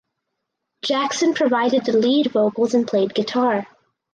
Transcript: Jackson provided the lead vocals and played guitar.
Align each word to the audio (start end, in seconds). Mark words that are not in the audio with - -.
Jackson 0.83 1.35
provided 1.35 1.85
the 1.85 1.93
lead 1.95 2.31
vocals 2.31 2.73
and 2.73 2.87
played 2.87 3.13
guitar. 3.13 3.67